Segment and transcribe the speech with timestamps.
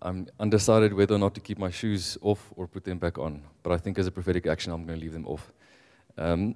[0.00, 3.42] I'm undecided whether or not to keep my shoes off or put them back on,
[3.62, 5.52] but I think as a prophetic action, I'm going to leave them off.
[6.16, 6.54] Um,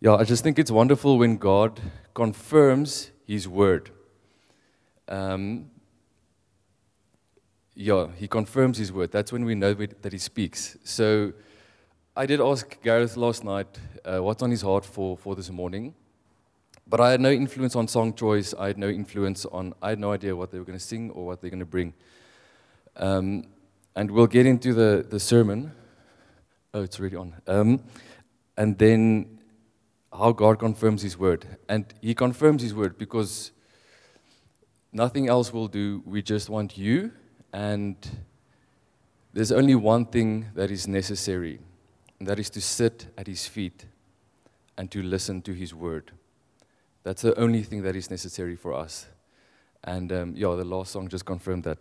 [0.00, 1.80] yeah, I just think it's wonderful when God
[2.14, 3.90] confirms His word.
[5.08, 5.70] Um,
[7.74, 9.12] yeah, He confirms His word.
[9.12, 10.76] That's when we know that He speaks.
[10.84, 11.32] So
[12.16, 15.94] I did ask Gareth last night uh, what's on his heart for, for this morning.
[16.90, 18.52] But I had no influence on song choice.
[18.58, 21.10] I had no influence on, I had no idea what they were going to sing
[21.12, 21.94] or what they're going to bring.
[22.96, 23.44] Um,
[23.94, 25.70] and we'll get into the, the sermon.
[26.74, 27.34] Oh, it's already on.
[27.46, 27.84] Um,
[28.56, 29.38] and then
[30.12, 31.46] how God confirms His word.
[31.68, 33.52] And He confirms His word because
[34.92, 36.02] nothing else will do.
[36.04, 37.12] We just want you.
[37.52, 37.96] And
[39.32, 41.60] there's only one thing that is necessary,
[42.18, 43.86] and that is to sit at His feet
[44.76, 46.10] and to listen to His word.
[47.02, 49.06] That's the only thing that is necessary for us.
[49.84, 51.78] And um, yeah, the last song just confirmed that.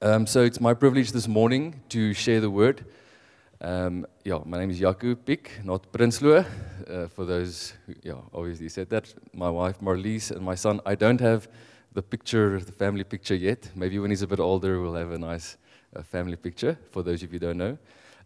[0.00, 2.84] Um, so it's my privilege this morning to share the word.
[3.60, 6.44] Um, yeah, my name is Jaco Pick, not Prinsloo.
[6.88, 9.12] Uh, for those who yeah, obviously said that.
[9.32, 10.80] My wife Marlies and my son.
[10.86, 11.48] I don't have
[11.92, 13.70] the picture, the family picture yet.
[13.74, 15.56] Maybe when he's a bit older, we'll have a nice
[15.96, 16.78] uh, family picture.
[16.90, 17.78] For those of you who don't know.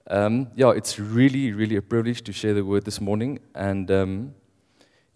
[0.08, 3.40] Um, yeah, it's really, really a privilege to share the word this morning.
[3.54, 4.34] And um,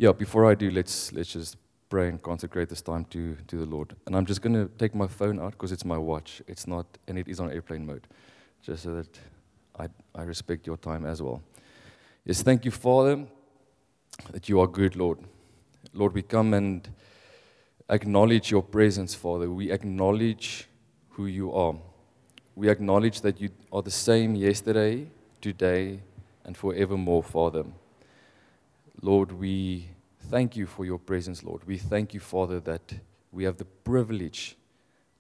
[0.01, 1.59] yeah, before I do, let's let's just
[1.91, 3.95] pray and consecrate this time to to the Lord.
[4.07, 6.41] And I'm just going to take my phone out because it's my watch.
[6.47, 8.07] It's not, and it is on airplane mode,
[8.63, 9.21] just so that
[9.79, 11.43] I I respect your time as well.
[12.25, 13.27] Yes, thank you, Father,
[14.33, 15.19] that you are good, Lord.
[15.93, 16.89] Lord, we come and
[17.91, 19.51] acknowledge your presence, Father.
[19.51, 20.67] We acknowledge
[21.11, 21.75] who you are.
[22.57, 25.11] We acknowledge that you are the same yesterday,
[25.43, 26.01] today,
[26.45, 27.65] and forevermore, Father.
[29.03, 29.89] Lord, we
[30.29, 31.65] thank you for your presence, Lord.
[31.67, 32.93] We thank you, Father, that
[33.33, 34.59] we have the privilege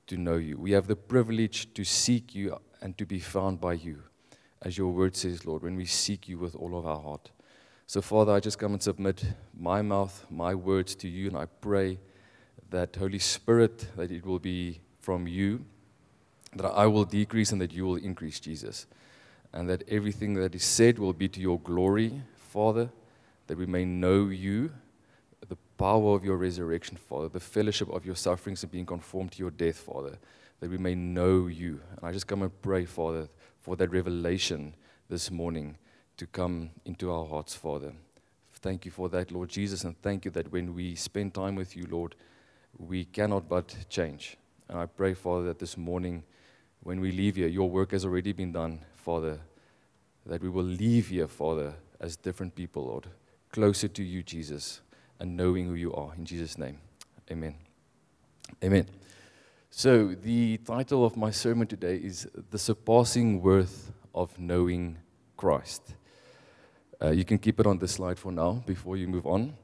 [0.06, 0.58] to know you.
[0.58, 4.02] We have the privilege to seek you and to be found by you.
[4.60, 7.30] As your word says, Lord, when we seek you with all of our heart.
[7.86, 9.24] So, Father, I just come and submit
[9.58, 11.98] my mouth, my words to you, and I pray
[12.68, 15.64] that, Holy Spirit, that it will be from you,
[16.54, 18.86] that I will decrease and that you will increase, Jesus.
[19.54, 22.90] And that everything that is said will be to your glory, Father
[23.50, 24.70] that we may know you,
[25.48, 29.40] the power of your resurrection, Father, the fellowship of your sufferings and being conformed to
[29.40, 30.18] your death, Father,
[30.60, 31.80] that we may know you.
[31.96, 33.28] And I just come and pray, Father,
[33.58, 34.76] for that revelation
[35.08, 35.78] this morning
[36.16, 37.92] to come into our hearts, Father.
[38.52, 41.76] Thank you for that, Lord Jesus, and thank you that when we spend time with
[41.76, 42.14] you, Lord,
[42.78, 44.36] we cannot but change.
[44.68, 46.22] And I pray, Father, that this morning,
[46.84, 49.40] when we leave here, your work has already been done, Father,
[50.24, 53.08] that we will leave here, Father, as different people, Lord
[53.52, 54.80] closer to you, Jesus,
[55.18, 56.14] and knowing who you are.
[56.16, 56.78] In Jesus' name,
[57.30, 57.54] amen.
[58.62, 58.86] Amen.
[59.70, 64.98] So, the title of my sermon today is The Surpassing Worth of Knowing
[65.36, 65.94] Christ.
[67.00, 69.54] Uh, you can keep it on the slide for now before you move on.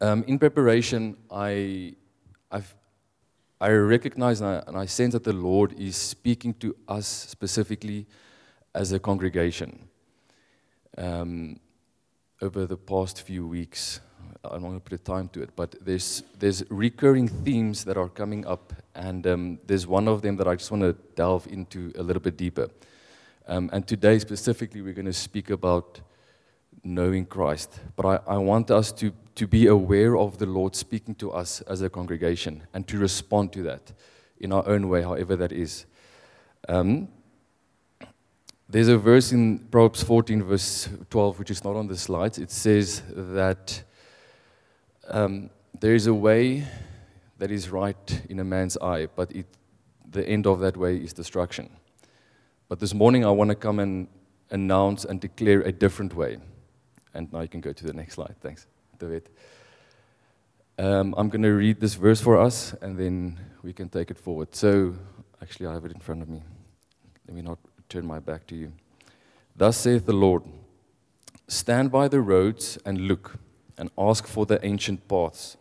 [0.00, 1.94] Um, in preparation, I,
[2.50, 2.74] I've,
[3.60, 8.06] I recognize and I, and I sense that the Lord is speaking to us specifically
[8.74, 9.88] as a congregation.
[10.96, 11.60] Um,
[12.42, 14.00] over the past few weeks.
[14.44, 17.96] I'm not going to put a time to it, but there's there's recurring themes that
[17.96, 21.46] are coming up, and um, there's one of them that I just want to delve
[21.46, 22.68] into a little bit deeper.
[23.46, 26.00] Um, and today specifically, we're going to speak about
[26.82, 27.78] knowing Christ.
[27.94, 31.60] But I, I want us to to be aware of the Lord speaking to us
[31.62, 33.92] as a congregation and to respond to that
[34.38, 35.86] in our own way, however that is.
[36.68, 37.08] Um,
[38.72, 42.38] there's a verse in Proverbs 14, verse 12, which is not on the slides.
[42.38, 43.82] It says that
[45.08, 46.66] um, there is a way
[47.36, 49.44] that is right in a man's eye, but it,
[50.10, 51.68] the end of that way is destruction.
[52.70, 54.08] But this morning, I want to come and
[54.48, 56.38] announce and declare a different way.
[57.12, 58.36] And now you can go to the next slide.
[58.40, 58.66] Thanks,
[58.98, 59.28] David.
[60.78, 64.16] Um, I'm going to read this verse for us, and then we can take it
[64.16, 64.54] forward.
[64.54, 64.94] So,
[65.42, 66.42] actually, I have it in front of me.
[67.28, 67.58] Let me not
[67.92, 68.72] turn my back to you.
[69.54, 70.42] Thus saith the Lord
[71.46, 73.38] Stand by the roads and look,
[73.76, 75.58] and ask for the ancient paths,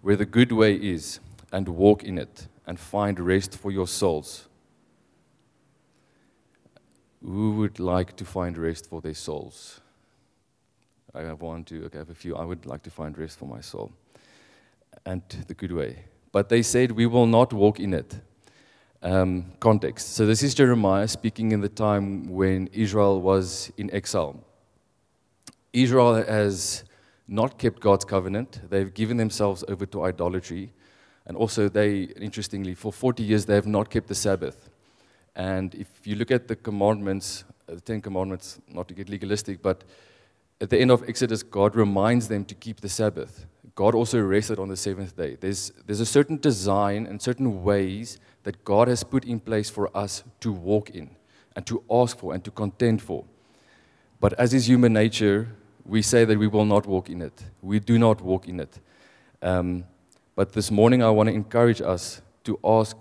[0.00, 1.20] where the good way is,
[1.52, 4.48] and walk in it, and find rest for your souls.
[7.24, 9.80] Who would like to find rest for their souls?
[11.14, 12.34] I have one, two, okay, I have a few.
[12.34, 13.92] I would like to find rest for my soul.
[15.06, 16.04] And the good way.
[16.32, 18.20] But they said, We will not walk in it.
[19.02, 20.14] Um, context.
[20.14, 24.44] So this is Jeremiah speaking in the time when Israel was in exile.
[25.72, 26.84] Israel has
[27.26, 28.60] not kept God's covenant.
[28.68, 30.72] They've given themselves over to idolatry.
[31.24, 34.68] And also, they, interestingly, for 40 years, they have not kept the Sabbath.
[35.34, 39.62] And if you look at the commandments, uh, the Ten Commandments, not to get legalistic,
[39.62, 39.84] but
[40.60, 43.46] at the end of Exodus, God reminds them to keep the Sabbath.
[43.74, 45.36] God also rested on the seventh day.
[45.40, 49.94] There's, there's a certain design and certain ways that God has put in place for
[49.96, 51.10] us to walk in
[51.54, 53.24] and to ask for and to contend for.
[54.20, 55.48] But as is human nature,
[55.84, 57.42] we say that we will not walk in it.
[57.62, 58.78] We do not walk in it.
[59.42, 59.84] Um,
[60.34, 62.96] but this morning, I want to encourage us to ask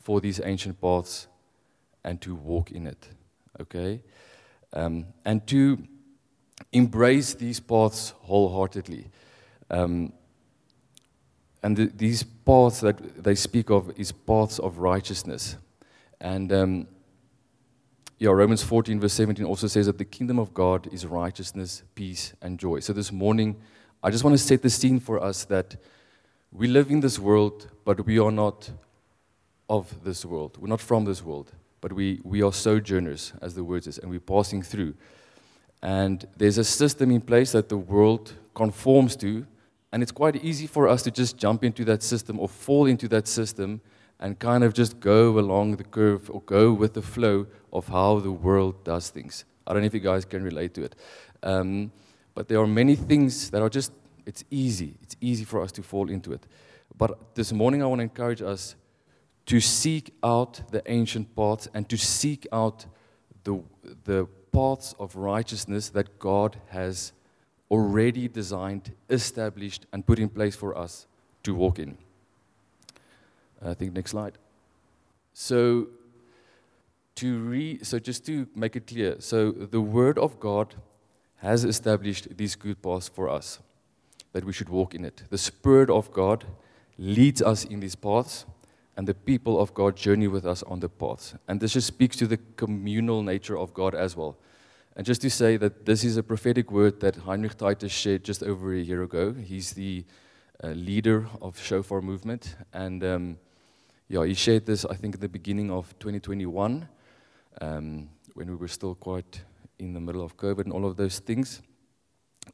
[0.00, 1.28] for these ancient paths
[2.04, 3.08] and to walk in it.
[3.60, 4.02] Okay?
[4.72, 5.78] Um, and to
[6.72, 9.10] embrace these paths wholeheartedly.
[9.70, 10.12] Um,
[11.62, 15.56] and the, these paths that they speak of is paths of righteousness.
[16.20, 16.88] And um,
[18.18, 22.32] yeah, Romans 14, verse 17 also says that the kingdom of God is righteousness, peace,
[22.42, 22.80] and joy.
[22.80, 23.60] So this morning,
[24.02, 25.76] I just want to set the scene for us that
[26.50, 28.70] we live in this world, but we are not
[29.68, 30.58] of this world.
[30.58, 34.10] We're not from this world, but we, we are sojourners, as the word says, and
[34.10, 34.94] we're passing through.
[35.82, 39.46] And there's a system in place that the world conforms to,
[39.92, 43.08] and it's quite easy for us to just jump into that system or fall into
[43.08, 43.80] that system
[44.18, 48.20] and kind of just go along the curve or go with the flow of how
[48.20, 49.44] the world does things.
[49.66, 50.96] I don't know if you guys can relate to it.
[51.42, 51.92] Um,
[52.34, 53.92] but there are many things that are just,
[54.24, 54.94] it's easy.
[55.02, 56.46] It's easy for us to fall into it.
[56.96, 58.76] But this morning, I want to encourage us
[59.46, 62.86] to seek out the ancient paths and to seek out
[63.44, 63.60] the,
[64.04, 67.12] the paths of righteousness that God has
[67.72, 71.06] already designed, established, and put in place for us
[71.42, 71.96] to walk in.
[73.64, 74.36] I think next slide.
[75.32, 75.88] So,
[77.14, 80.74] to re, so just to make it clear, so the Word of God
[81.36, 83.58] has established these good paths for us,
[84.32, 85.22] that we should walk in it.
[85.30, 86.44] The Spirit of God
[86.98, 88.44] leads us in these paths,
[88.96, 91.34] and the people of God journey with us on the paths.
[91.48, 94.36] And this just speaks to the communal nature of God as well.
[94.94, 98.42] And just to say that this is a prophetic word that Heinrich Titus shared just
[98.42, 99.32] over a year ago.
[99.32, 100.04] He's the
[100.62, 103.38] uh, leader of Shofar movement, and um,
[104.08, 106.86] yeah, he shared this I think at the beginning of 2021,
[107.62, 109.40] um, when we were still quite
[109.78, 111.62] in the middle of COVID and all of those things.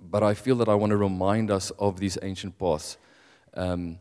[0.00, 2.98] But I feel that I want to remind us of these ancient paths.
[3.54, 3.98] Um,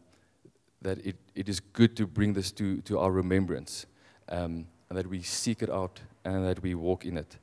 [0.84, 3.88] that it, it is good to bring this to, to our remembrance,
[4.30, 7.38] um, and that we seek it out and that we walk in it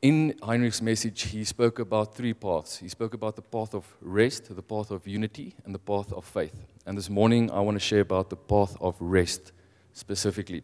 [0.00, 2.78] in Heinrich's message, he spoke about three paths.
[2.78, 6.24] He spoke about the path of rest, the path of unity, and the path of
[6.24, 6.54] faith.
[6.86, 9.52] And this morning, I want to share about the path of rest
[9.92, 10.62] specifically.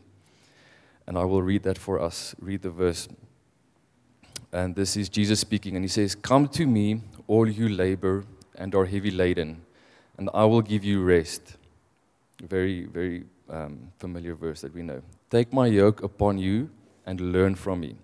[1.07, 2.35] And I will read that for us.
[2.41, 3.09] Read the verse.
[4.53, 8.73] And this is Jesus speaking, and he says, Come to me, all you labor and
[8.77, 9.63] are heavy laden,
[10.17, 11.57] and I will give you rest.
[12.41, 15.03] Very, very um, familiar verse that we know.
[15.29, 16.71] Take my yoke upon you
[17.05, 17.97] and learn from me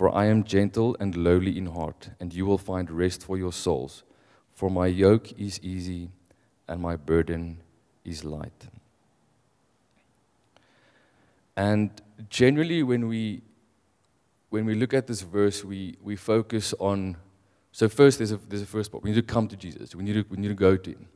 [0.00, 3.52] for I am gentle and lowly in heart, and you will find rest for your
[3.52, 4.02] souls.
[4.54, 6.08] For my yoke is easy
[6.66, 7.60] and my burden
[8.02, 8.68] is light.
[11.54, 11.90] And
[12.30, 13.42] generally, when we,
[14.48, 17.18] when we look at this verse, we, we focus on.
[17.70, 19.04] So, first, there's a, there's a first part.
[19.04, 21.08] We need to come to Jesus, we need to, we need to go to Him.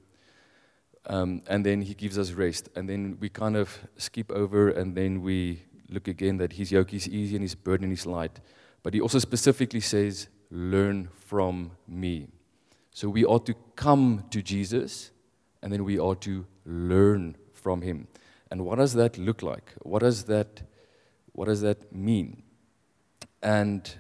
[1.07, 2.69] Um, and then He gives us rest.
[2.76, 6.93] And then we kind of skip over, and then we look again that His yoke
[6.93, 8.41] is easy and His burden is light.
[8.85, 12.29] But he also specifically says, Learn from me.
[12.93, 15.11] So we ought to come to Jesus
[15.61, 18.07] and then we ought to learn from him.
[18.53, 19.73] And what does that look like?
[19.83, 20.62] What does that,
[21.33, 22.45] what does that mean?
[23.43, 23.91] And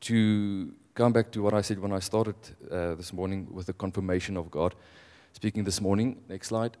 [0.00, 2.34] to come back to what I said when I started
[2.70, 4.74] uh, this morning with the confirmation of God,
[5.32, 6.76] speaking this morning, next slide.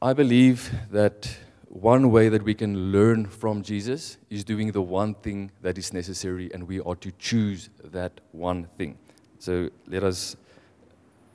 [0.00, 5.14] I believe that one way that we can learn from Jesus is doing the one
[5.14, 8.96] thing that is necessary, and we are to choose that one thing.
[9.38, 10.36] So let us,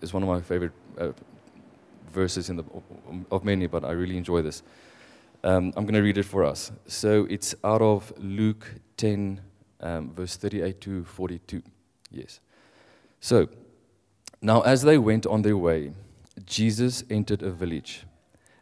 [0.02, 1.12] it's one of my favorite uh,
[2.12, 2.64] verses in the,
[3.30, 4.64] of many, but I really enjoy this.
[5.44, 6.72] Um, I'm going to read it for us.
[6.88, 9.42] So it's out of Luke 10,
[9.82, 11.62] um, verse 38 to 42.
[12.12, 12.40] Yes.
[13.20, 13.50] So,
[14.42, 15.92] now as they went on their way,
[16.46, 18.06] Jesus entered a village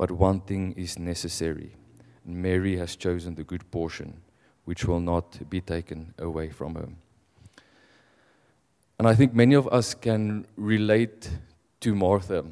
[0.00, 1.76] But one thing is necessary.
[2.24, 4.22] Mary has chosen the good portion,
[4.64, 6.88] which will not be taken away from her.
[8.98, 11.28] And I think many of us can relate
[11.80, 12.46] to Martha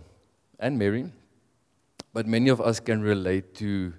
[0.60, 1.10] and Mary,
[2.12, 3.94] but many of us can relate to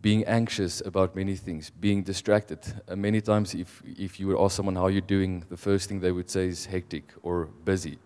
[0.00, 2.60] being anxious about many things, being distracted.
[2.86, 5.98] Uh, many times, if, if you would ask someone how you're doing, the first thing
[5.98, 7.98] they would say is hectic or busy.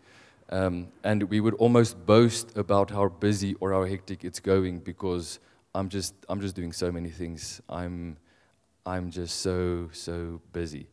[0.52, 5.40] Um, and we would almost boast about how busy or how hectic it's going because
[5.74, 7.62] I'm just, I'm just doing so many things.
[7.70, 8.18] I'm,
[8.84, 10.88] I'm just so, so busy.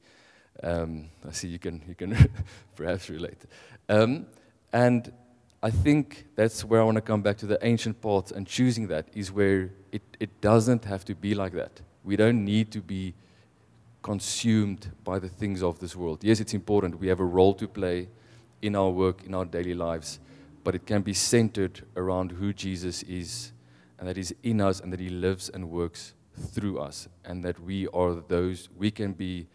[0.63, 2.15] Um, I see you can, you can
[2.77, 3.41] perhaps relate.
[3.89, 4.27] Um,
[4.71, 5.11] and
[5.61, 8.87] I think that's where I want to come back to the ancient paths and choosing
[8.87, 11.81] that is where it, it doesn't have to be like that.
[12.05, 13.13] We don't need to be
[14.03, 16.23] consumed by the things of this world.
[16.23, 16.97] Yes, it's important.
[16.97, 18.07] We have a role to play
[18.61, 20.19] in our work, in our daily lives,
[20.63, 23.51] but it can be centered around who Jesus is
[23.97, 26.13] and that He's in us and that He lives and works
[26.51, 29.47] through us and that we are those, we can be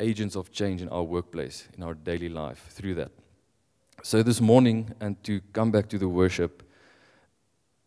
[0.00, 3.10] agents of change in our workplace, in our daily life through that.
[4.02, 6.62] So, this morning, and to come back to the worship,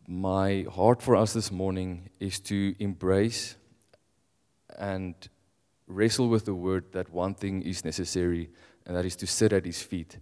[0.06, 3.56] my heart for us this morning is to embrace
[4.78, 5.14] and
[5.86, 8.50] wrestle with the word that one thing is necessary,
[8.86, 10.18] and that is to sit at his feet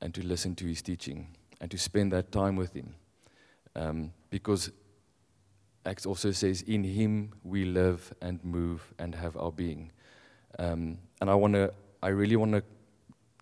[0.00, 2.94] and to listen to his teaching and to spend that time with him.
[3.76, 4.70] Um, because
[5.84, 9.92] Acts also says, In him we live and move and have our being.
[10.58, 11.72] Um, and I want to,
[12.02, 12.62] I really want to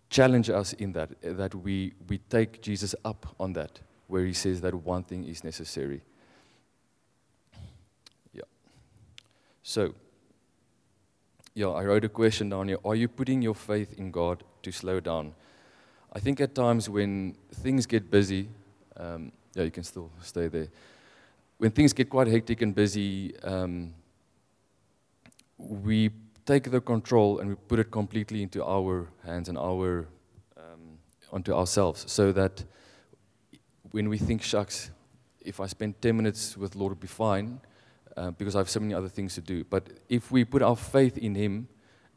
[0.09, 4.61] challenge us in that, that we, we take Jesus up on that, where he says
[4.61, 6.01] that one thing is necessary.
[8.33, 8.43] Yeah.
[9.63, 9.93] So,
[11.59, 12.77] yeah, I wrote a question down here.
[12.85, 15.33] Are you putting your faith in God to slow down?
[16.13, 18.47] I think at times when things get busy,
[18.95, 20.69] um, yeah, you can still stay there.
[21.57, 23.93] When things get quite hectic and busy, um,
[25.57, 26.11] we
[26.45, 30.07] take the control and we put it completely into our hands and our
[30.55, 30.97] um,
[31.33, 32.63] onto ourselves, so that
[33.91, 34.91] when we think, shucks,
[35.41, 37.59] if I spend 10 minutes with Lord, it'll be fine,
[38.17, 39.63] uh, because I have so many other things to do.
[39.63, 41.67] But if we put our faith in Him,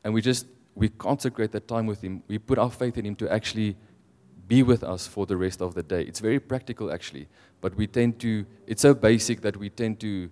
[0.04, 3.16] and we just we consecrate that time with Him, we put our faith in Him
[3.16, 3.76] to actually
[4.48, 6.02] be with us for the rest of the day.
[6.02, 7.28] It's very practical, actually,
[7.60, 8.44] but we tend to.
[8.66, 10.30] It's so basic that we tend to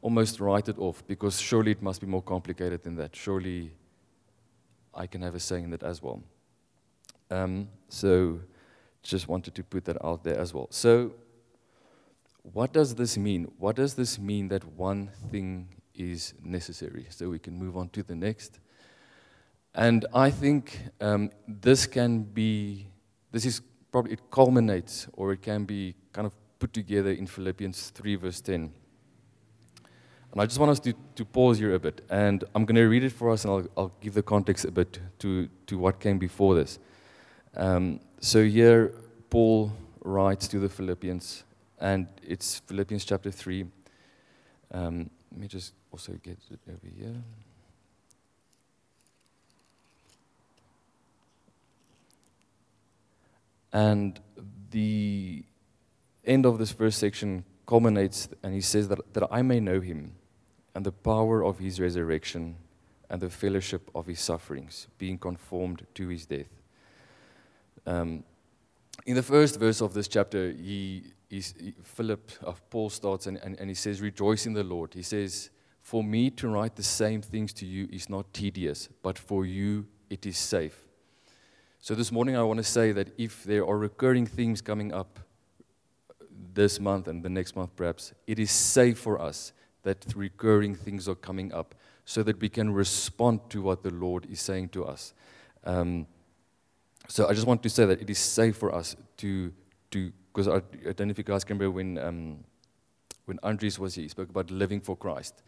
[0.00, 3.14] almost write it off because surely it must be more complicated than that.
[3.16, 3.72] Surely
[4.94, 6.22] I can have a say in that as well.
[7.30, 8.40] Um, so
[9.02, 10.68] just wanted to put that out there as well.
[10.70, 11.12] So,
[12.52, 13.50] what does this mean?
[13.58, 17.06] What does this mean that one thing is necessary?
[17.10, 18.60] So we can move on to the next.
[19.74, 22.88] And I think um, this can be,
[23.30, 23.60] this is
[23.92, 28.40] probably, it culminates or it can be kind of put together in Philippians 3, verse
[28.40, 28.72] 10.
[30.32, 32.04] And I just want us to, to pause here a bit.
[32.10, 34.70] And I'm going to read it for us, and I'll, I'll give the context a
[34.70, 36.78] bit to, to what came before this.
[37.56, 38.94] Um, so here,
[39.30, 39.72] Paul
[40.04, 41.44] writes to the Philippians,
[41.80, 43.66] and it's Philippians chapter 3.
[44.72, 47.14] Um, let me just also get it over here.
[53.72, 54.18] And
[54.70, 55.44] the
[56.24, 60.12] end of this first section culminates, and he says that, that I may know him
[60.74, 62.56] and the power of his resurrection
[63.10, 66.46] and the fellowship of his sufferings, being conformed to his death.
[67.86, 68.24] Um,
[69.08, 71.40] in the first verse of this chapter, he, he
[71.82, 74.92] Philip, uh, Paul starts and, and, and he says, Rejoice in the Lord.
[74.92, 75.48] He says,
[75.80, 79.86] For me to write the same things to you is not tedious, but for you
[80.10, 80.84] it is safe.
[81.80, 85.18] So this morning, I want to say that if there are recurring themes coming up
[86.52, 91.08] this month and the next month, perhaps, it is safe for us that recurring things
[91.08, 91.74] are coming up
[92.04, 95.14] so that we can respond to what the Lord is saying to us.
[95.64, 96.06] Um,
[97.08, 99.52] so I just want to say that it is safe for us to,
[99.90, 100.56] to because I,
[100.88, 102.44] I don't know if you guys remember when, um,
[103.24, 105.42] when Andres was here, he spoke about living for Christ.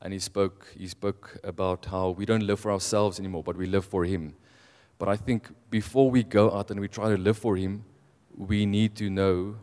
[0.00, 3.66] And he spoke, he spoke about how we don't live for ourselves anymore, but we
[3.66, 4.34] live for Him.
[4.98, 7.84] But I think before we go out and we try to live for Him,
[8.36, 9.56] we need to know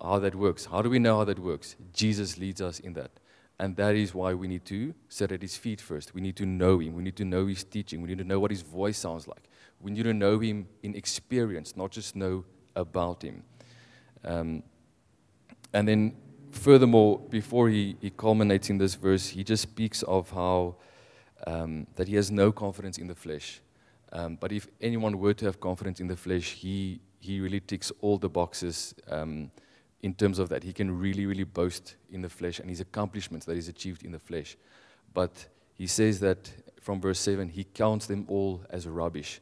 [0.00, 0.66] how that works.
[0.66, 1.74] How do we know how that works?
[1.92, 3.10] Jesus leads us in that.
[3.58, 6.14] And that is why we need to sit at his feet first.
[6.14, 6.94] We need to know him.
[6.94, 8.00] We need to know his teaching.
[8.00, 9.48] We need to know what his voice sounds like.
[9.80, 12.44] We need to know him in experience, not just know
[12.74, 13.42] about him.
[14.24, 14.62] Um,
[15.72, 16.16] and then,
[16.50, 20.76] furthermore, before he, he culminates in this verse, he just speaks of how
[21.46, 23.60] um, that he has no confidence in the flesh.
[24.12, 27.92] Um, but if anyone were to have confidence in the flesh, he, he really ticks
[28.00, 29.50] all the boxes um,
[30.02, 30.62] in terms of that.
[30.62, 34.12] He can really, really boast in the flesh and his accomplishments that he's achieved in
[34.12, 34.56] the flesh.
[35.12, 39.40] But he says that from verse 7, he counts them all as rubbish.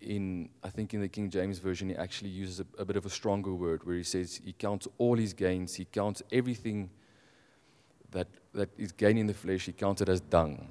[0.00, 3.06] In, I think in the King James Version, he actually uses a, a bit of
[3.06, 6.90] a stronger word where he says he counts all his gains, he counts everything
[8.10, 10.68] that, that is gain in the flesh, he counts it as dung.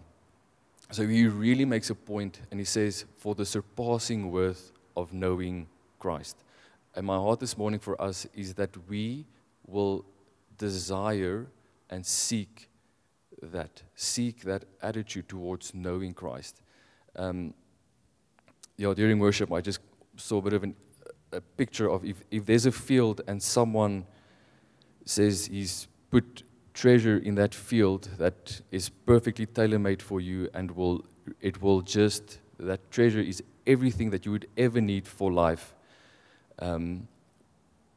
[0.91, 5.67] So he really makes a point and he says, for the surpassing worth of knowing
[6.00, 6.38] Christ.
[6.95, 9.25] And my heart this morning for us is that we
[9.67, 10.05] will
[10.57, 11.47] desire
[11.89, 12.69] and seek
[13.41, 16.62] that, seek that attitude towards knowing Christ.
[17.15, 17.53] Um,
[18.77, 19.79] yeah, during worship, I just
[20.15, 20.75] saw a bit of an,
[21.31, 24.05] a picture of if, if there's a field and someone
[25.05, 26.43] says he's put
[26.74, 31.03] treasure in that field that is perfectly tailor-made for you and will
[31.41, 35.74] it will just that treasure is everything that you would ever need for life.
[36.60, 37.07] Um,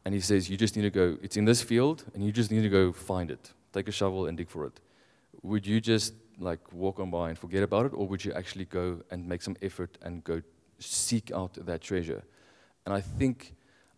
[0.05, 2.51] and he says you just need to go it's in this field and you just
[2.51, 3.53] need to go find it.
[3.73, 4.81] Take a shovel and dig for it.
[5.43, 8.65] Would you just like walk on by and forget about it or would you actually
[8.65, 10.41] go and make some effort and go
[10.81, 12.23] seek out that treasure
[12.85, 13.55] and i think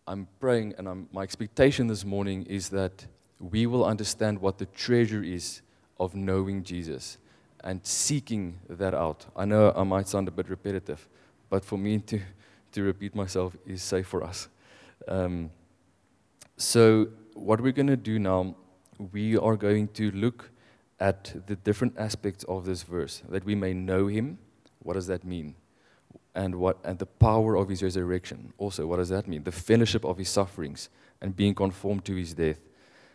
[0.07, 3.07] i'm praying and I'm, my expectation this morning is that
[3.39, 5.61] we will understand what the treasure is
[5.99, 7.17] of knowing Jesus
[7.63, 9.25] and seeking that out.
[9.35, 11.07] I know I might sound a bit repetitive,
[11.49, 12.19] but for me to,
[12.73, 14.47] to repeat myself is safe for us.
[15.07, 15.49] Um,
[16.57, 18.55] so, what we're going to do now,
[19.11, 20.51] we are going to look
[20.99, 24.37] at the different aspects of this verse that we may know Him.
[24.79, 25.55] What does that mean?
[26.35, 28.53] And, what, and the power of His resurrection.
[28.57, 29.43] Also, what does that mean?
[29.43, 30.89] The fellowship of His sufferings
[31.21, 32.59] and being conformed to His death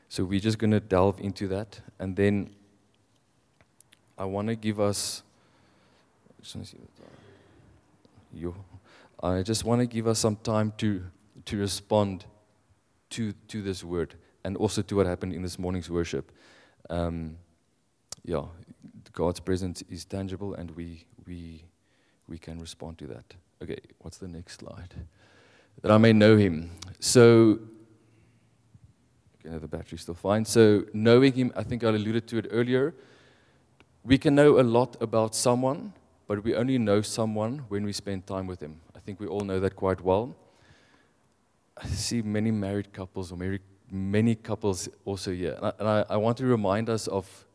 [0.09, 1.81] so we're just going to delve into that.
[1.99, 2.51] And then
[4.17, 5.23] I want to give us.
[6.31, 6.69] I just want
[8.35, 8.55] to.
[9.23, 11.05] I just want to give us some time to,
[11.45, 12.25] to respond
[13.11, 16.31] to, to this word and also to what happened in this morning's worship.
[16.89, 17.37] Um,
[18.25, 18.45] yeah,
[19.13, 21.65] God's presence is tangible and we, we,
[22.29, 23.35] we can respond to that.
[23.63, 24.95] Okay, what's the next slide?
[25.83, 26.71] That I may know him.
[27.01, 27.59] So
[29.51, 30.45] know, the battery's still fine.
[30.45, 32.95] So knowing him, I think I alluded to it earlier.
[34.05, 35.93] We can know a lot about someone,
[36.27, 38.81] but we only know someone when we spend time with him.
[38.95, 40.37] I think we all know that quite well.
[41.77, 45.55] I see many married couples or married, many couples also here.
[45.55, 47.47] And, I, and I, I want to remind us of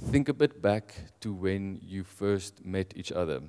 [0.00, 3.40] think a bit back to when you first met each other.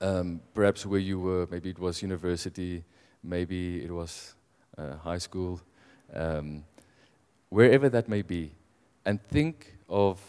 [0.00, 2.84] Um, perhaps where you were, maybe it was university,
[3.22, 4.34] maybe it was
[4.76, 5.60] uh, high school
[6.14, 6.64] um,
[7.48, 8.52] wherever that may be,
[9.04, 10.20] and think of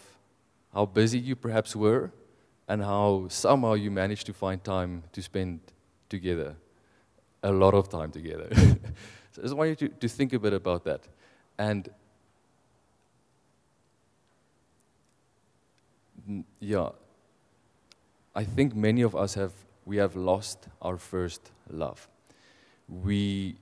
[0.72, 2.10] how busy you perhaps were
[2.68, 5.60] and how somehow you managed to find time to spend
[6.08, 6.54] together,
[7.42, 8.48] a lot of time together.
[9.32, 11.00] so I just want you to, to think a bit about that.
[11.58, 11.88] And
[16.60, 16.90] yeah,
[18.38, 19.52] I think many of us have
[19.84, 22.08] we have lost our first love.
[22.88, 23.56] We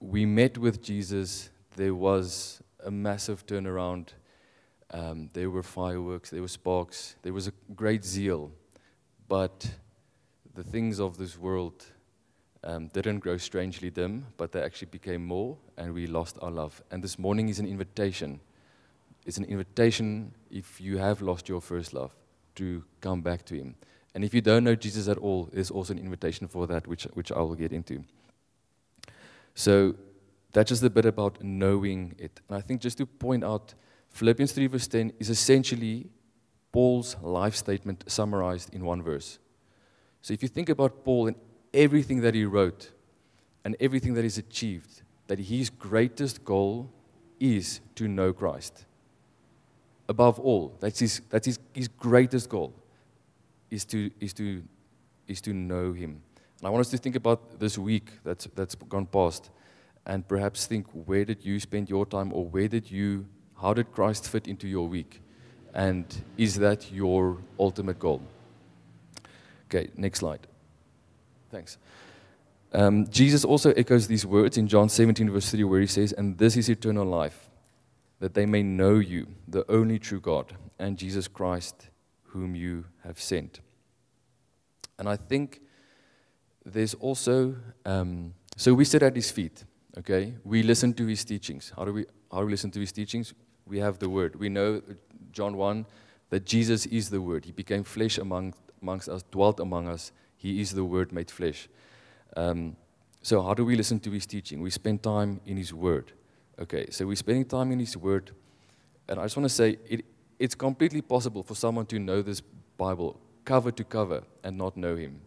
[0.00, 4.14] we met with Jesus, there was a massive turnaround.
[4.90, 8.52] Um, there were fireworks, there were sparks, there was a great zeal.
[9.28, 9.70] But
[10.54, 11.84] the things of this world
[12.64, 16.82] um, didn't grow strangely dim, but they actually became more, and we lost our love.
[16.90, 18.40] And this morning is an invitation.
[19.26, 22.12] It's an invitation, if you have lost your first love,
[22.54, 23.74] to come back to Him.
[24.16, 27.04] And if you don't know Jesus at all, there's also an invitation for that, which,
[27.12, 28.02] which I will get into.
[29.54, 29.94] So
[30.52, 32.40] that's just a bit about knowing it.
[32.48, 33.74] And I think just to point out,
[34.08, 36.06] Philippians 3, verse 10 is essentially
[36.72, 39.38] Paul's life statement summarized in one verse.
[40.22, 41.36] So if you think about Paul and
[41.74, 42.92] everything that he wrote
[43.66, 46.90] and everything that he's achieved, that his greatest goal
[47.38, 48.86] is to know Christ.
[50.08, 52.72] Above all, that's his, that's his, his greatest goal,
[53.70, 54.62] is to, is, to,
[55.26, 56.22] is to know him.
[56.58, 59.50] And I want us to think about this week that's, that's gone past
[60.06, 63.26] and perhaps think where did you spend your time or where did you,
[63.60, 65.20] how did Christ fit into your week?
[65.74, 66.06] And
[66.38, 68.22] is that your ultimate goal?
[69.66, 70.46] Okay, next slide.
[71.50, 71.76] Thanks.
[72.72, 76.38] Um, Jesus also echoes these words in John 17, verse 3, where he says, And
[76.38, 77.50] this is eternal life,
[78.20, 81.88] that they may know you, the only true God, and Jesus Christ,
[82.36, 83.60] whom you have sent.
[84.98, 85.60] And I think
[86.64, 89.64] there's also, um, so we sit at his feet,
[89.98, 90.34] okay?
[90.44, 91.72] We listen to his teachings.
[91.76, 93.34] How do we, how do we listen to his teachings?
[93.66, 94.36] We have the word.
[94.36, 94.82] We know,
[95.32, 95.86] John 1,
[96.30, 97.44] that Jesus is the word.
[97.44, 100.12] He became flesh among, amongst us, dwelt among us.
[100.36, 101.68] He is the word made flesh.
[102.36, 102.76] Um,
[103.22, 104.60] so, how do we listen to his teaching?
[104.60, 106.12] We spend time in his word.
[106.60, 108.30] Okay, so we're spending time in his word.
[109.08, 110.04] And I just want to say it,
[110.38, 112.42] it's completely possible for someone to know this
[112.76, 115.20] Bible cover to cover and not know him.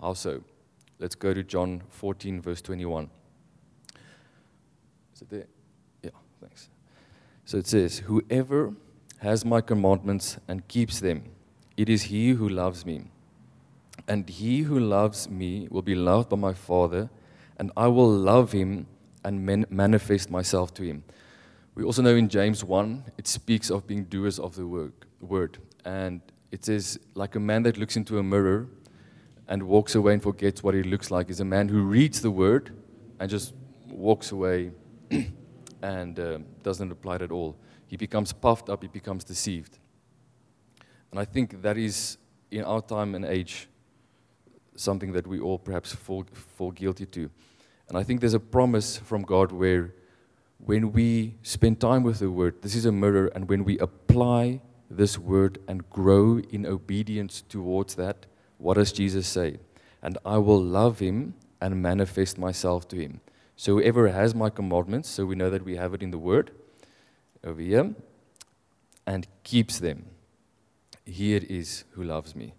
[0.00, 0.42] How so?
[0.98, 3.10] Let's go to John 14, verse 21.
[5.14, 5.46] Is it there?
[6.02, 6.68] Yeah, thanks.
[7.44, 8.74] So it says, Whoever
[9.18, 11.24] has my commandments and keeps them,
[11.76, 13.02] it is he who loves me.
[14.06, 17.10] And he who loves me will be loved by my Father,
[17.58, 18.86] and I will love him
[19.24, 21.02] and man- manifest myself to him.
[21.78, 25.58] We also know in James 1, it speaks of being doers of the work, word.
[25.84, 28.66] And it says, like a man that looks into a mirror
[29.46, 32.32] and walks away and forgets what he looks like is a man who reads the
[32.32, 32.72] word
[33.20, 33.54] and just
[33.86, 34.72] walks away
[35.82, 37.56] and uh, doesn't apply it at all.
[37.86, 39.78] He becomes puffed up, he becomes deceived.
[41.12, 42.18] And I think that is,
[42.50, 43.68] in our time and age,
[44.74, 47.30] something that we all perhaps fall, fall guilty to.
[47.88, 49.94] And I think there's a promise from God where
[50.58, 54.60] when we spend time with the Word, this is a mirror, and when we apply
[54.90, 58.26] this Word and grow in obedience towards that,
[58.58, 59.58] what does Jesus say?
[60.02, 63.20] And I will love him and manifest myself to him.
[63.56, 66.50] So whoever has my commandments, so we know that we have it in the Word
[67.44, 67.94] over here,
[69.06, 70.06] and keeps them,
[71.06, 72.54] he it is who loves me.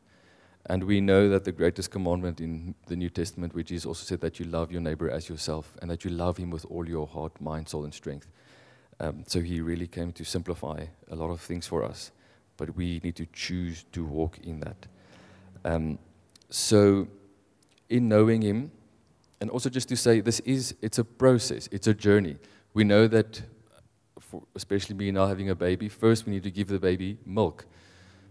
[0.66, 4.22] And we know that the greatest commandment in the New Testament, which is also said
[4.22, 7.08] that you love your neighbor as yourself and that you love him with all your
[7.08, 8.28] heart, mind, soul, and strength.
[9.00, 12.12] Um, so he really came to simplify a lot of things for us,
[12.58, 14.88] but we need to choose to walk in that.
[15.64, 15.98] Um,
[16.50, 17.08] so,
[17.90, 18.72] in knowing him,
[19.42, 22.38] and also just to say, this is it's a process, it's a journey.
[22.74, 23.42] We know that,
[24.56, 27.66] especially me now having a baby, first we need to give the baby milk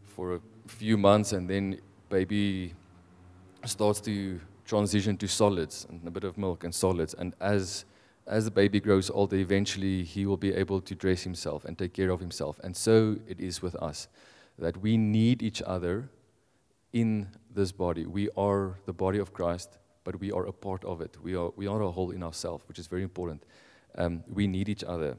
[0.04, 2.74] for a few months, and then baby
[3.64, 7.14] starts to transition to solids and a bit of milk and solids.
[7.14, 7.84] And as
[8.28, 11.94] as the baby grows older, eventually he will be able to dress himself and take
[11.94, 12.60] care of himself.
[12.62, 14.08] And so it is with us
[14.58, 16.10] that we need each other
[16.92, 18.04] in this body.
[18.04, 21.16] We are the body of Christ, but we are a part of it.
[21.22, 23.44] We are, we are a whole in ourselves, which is very important.
[23.96, 25.16] Um, we need each other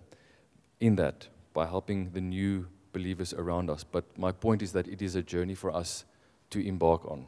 [0.80, 3.84] in that by helping the new believers around us.
[3.84, 6.06] But my point is that it is a journey for us
[6.49, 7.27] to embark on.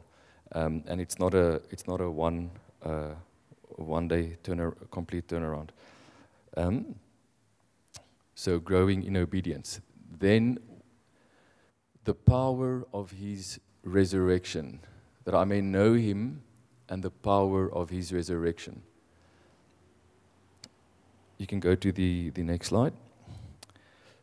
[0.54, 2.50] Um, and it's not a, it's not a one,
[2.84, 3.14] uh,
[3.76, 5.70] one day turn complete turnaround.
[6.56, 6.94] Um,
[8.34, 9.80] so growing in obedience.
[10.18, 10.58] Then
[12.04, 14.80] the power of his resurrection,
[15.24, 16.42] that I may know him
[16.88, 18.82] and the power of his resurrection.
[21.38, 22.92] You can go to the, the next slide.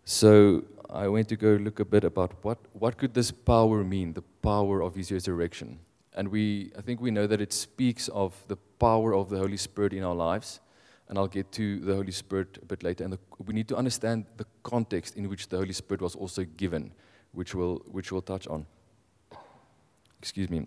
[0.06, 4.14] So I went to go look a bit about what, what could this power mean,
[4.14, 5.80] the power of his resurrection.
[6.16, 9.58] And we, I think we know that it speaks of the power of the Holy
[9.58, 10.60] Spirit in our lives.
[11.08, 13.04] And I'll get to the Holy Spirit a bit later.
[13.04, 16.44] And the, we need to understand the context in which the Holy Spirit was also
[16.58, 16.92] given,
[17.34, 18.66] which we'll, which we'll touch on.
[20.20, 20.66] Excuse me.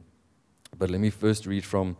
[0.79, 1.97] But let me first read from.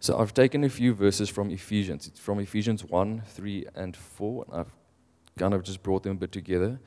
[0.00, 2.06] So I've taken a few verses from Ephesians.
[2.06, 4.44] It's from Ephesians 1, 3, and 4.
[4.48, 4.72] And I've
[5.38, 6.78] kind of just brought them a bit together.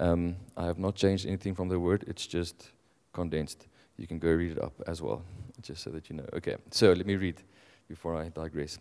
[0.00, 2.70] Um, I have not changed anything from the word, it's just
[3.12, 3.66] condensed.
[3.96, 5.22] You can go read it up as well,
[5.60, 6.26] just so that you know.
[6.34, 7.42] Okay, so let me read
[7.88, 8.78] before I digress.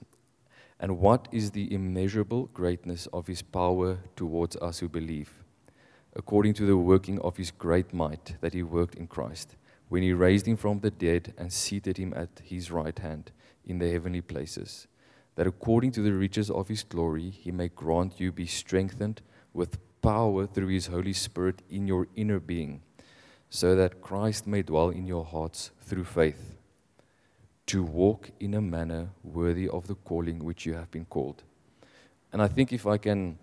[0.80, 5.43] And what is the immeasurable greatness of his power towards us who believe,
[6.15, 9.56] according to the working of his great might that he worked in Christ,
[9.89, 13.32] when he raised him from the dead and seated him at his right hand
[13.65, 14.88] in the heavenly places,
[15.36, 19.21] that according to the riches of his glory he may grant you be strengthened
[19.53, 22.82] with power through his Holy Spirit in your inner being,
[23.50, 26.56] so that Christ may dwell in your hearts through faith
[27.65, 31.43] to walk in a manner worthy of the calling which you have been called.
[32.32, 33.38] And I think if I can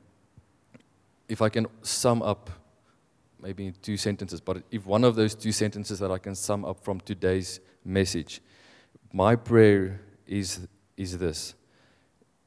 [1.29, 2.49] if I can sum up
[3.43, 6.65] maybe in two sentences, but if one of those two sentences that I can sum
[6.65, 8.41] up from today's message,
[9.13, 11.55] my prayer is is this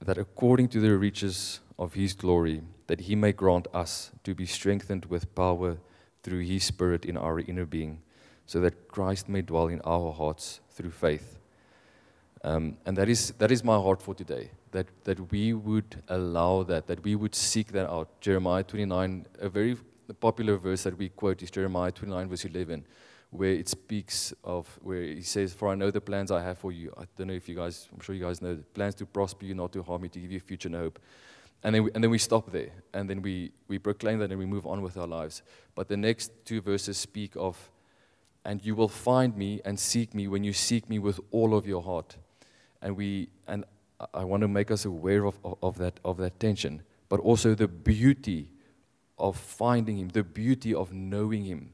[0.03, 4.45] that according to the riches of his glory, that he may grant us to be
[4.45, 5.77] strengthened with power
[6.23, 8.01] through his spirit in our inner being,
[8.45, 11.37] so that Christ may dwell in our hearts through faith
[12.43, 16.63] Um, and that is, that is my heart for today, that, that we would allow
[16.63, 18.21] that, that we would seek that out.
[18.21, 19.75] Jeremiah 29, a very
[20.19, 22.85] popular verse that we quote is Jeremiah 29, verse 11,
[23.31, 26.71] where it speaks of, where he says, For I know the plans I have for
[26.71, 26.93] you.
[26.97, 29.55] I don't know if you guys, I'm sure you guys know, plans to prosper you,
[29.55, 30.99] not to harm you, to give you future and hope.
[31.63, 34.39] And then, we, and then we stop there, and then we, we proclaim that and
[34.39, 35.41] we move on with our lives.
[35.76, 37.72] But the next two verses speak of,
[38.46, 41.67] and you will find me and seek me when you seek me with all of
[41.67, 42.15] your heart.
[42.82, 43.65] And we, and
[44.13, 47.56] I- want to make us aware of, of, of that, of that tension, but also
[47.56, 48.50] the beauty
[49.17, 51.74] of finding Him, the beauty of knowing Him.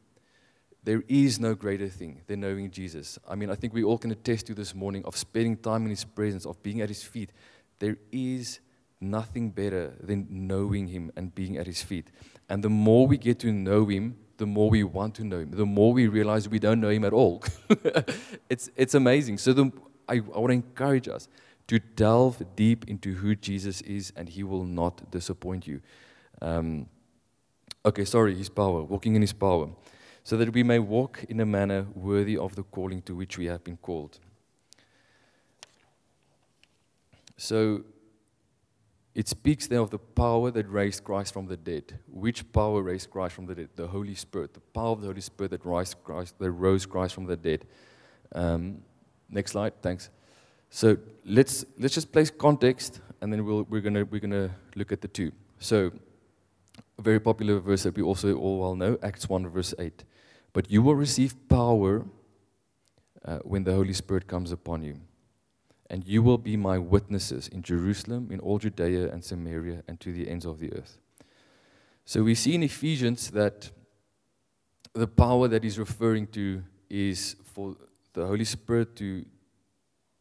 [0.83, 3.19] There is no greater thing than knowing Jesus.
[3.27, 5.89] I mean, I think we all can attest to this morning of spending time in
[5.89, 7.31] His presence, of being at His feet.
[7.79, 8.59] There is
[9.03, 12.07] nothing better than knowing Him and being at His feet.
[12.49, 15.51] And the more we get to know Him, the more we want to know Him,
[15.51, 17.43] the more we realize we don't know Him at all.
[18.49, 19.37] it's, it's amazing.
[19.37, 19.71] So the,
[20.07, 21.27] I, I want to encourage us
[21.67, 25.81] to delve deep into who Jesus is, and He will not disappoint you.
[26.41, 26.87] Um,
[27.85, 29.69] okay, sorry, His power, walking in His power,
[30.23, 33.45] so that we may walk in a manner worthy of the calling to which we
[33.45, 34.19] have been called.
[37.37, 37.83] So,
[39.15, 41.99] it speaks there of the power that raised Christ from the dead.
[42.07, 43.69] Which power raised Christ from the dead?
[43.75, 44.53] The Holy Spirit.
[44.55, 47.65] The power of the Holy Spirit that, raised Christ, that rose Christ from the dead.
[48.33, 48.79] Um,
[49.29, 50.09] next slide, thanks.
[50.71, 55.01] So let's, let's just place context and then we'll, we're going we're gonna look at
[55.01, 55.31] the two.
[55.59, 55.91] So,
[56.97, 60.03] a very popular verse that we also all well know, Acts 1, verse 8.
[60.51, 62.05] But you will receive power
[63.23, 64.99] uh, when the Holy Spirit comes upon you
[65.89, 70.11] and you will be my witnesses in Jerusalem, in all Judea and Samaria, and to
[70.13, 70.97] the ends of the earth.
[72.05, 73.69] So we see in Ephesians that
[74.93, 77.75] the power that he's referring to is for
[78.13, 79.25] the Holy Spirit to,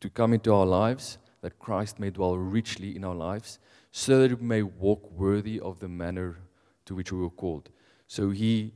[0.00, 3.58] to come into our lives, that Christ may dwell richly in our lives,
[3.90, 6.38] so that we may walk worthy of the manner
[6.86, 7.68] to which we were called.
[8.06, 8.72] So he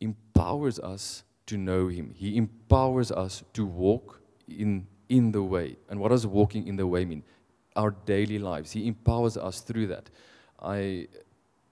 [0.00, 5.76] empowers us to know him, he empowers us to walk in in the way.
[5.88, 7.22] And what does walking in the way mean?
[7.74, 8.72] Our daily lives.
[8.72, 10.10] He empowers us through that.
[10.60, 11.08] I,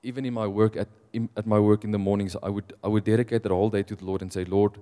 [0.02, 2.88] even in my work at, in, at my work in the mornings, I would, I
[2.88, 4.72] would dedicate the whole day to the Lord and say, Lord,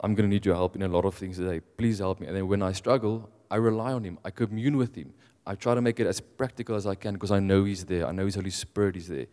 [0.00, 1.60] I'm going to need your help in a lot of things today.
[1.76, 2.26] Please help me.
[2.26, 4.18] And then when I struggle, I rely on Him.
[4.24, 5.12] I commune with Him.
[5.46, 8.06] I try to make it as practical as I can because I know He's there.
[8.06, 9.26] I know His Holy Spirit is there.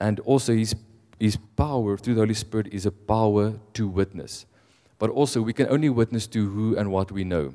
[0.00, 0.74] And also, His,
[1.18, 4.46] His power through the Holy Spirit is a power to witness
[4.98, 7.54] but also we can only witness to who and what we know.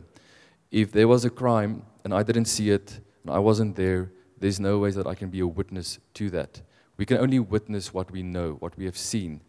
[0.72, 4.60] If there was a crime and I didn't see it and I wasn't there, there's
[4.60, 6.62] no way that I can be a witness to that.
[6.98, 9.42] We can only witness what we know, what we have seen.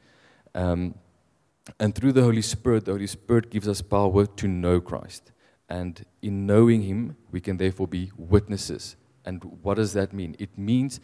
[0.54, 0.94] Um,
[1.80, 5.32] and through the Holy Spirit, the Holy Spirit gives us power to know Christ.
[5.68, 8.96] And in knowing Him, we can therefore be witnesses.
[9.24, 10.36] And what does that mean?
[10.38, 11.00] It means,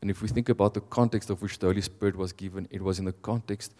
[0.00, 2.82] and if we think about the context of which the Holy Spirit was given, it
[2.82, 3.74] was in the context